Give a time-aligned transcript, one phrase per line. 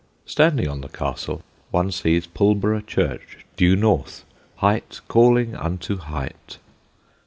[0.25, 6.57] Standing on the castle one sees Pulborough church due north height calling unto height.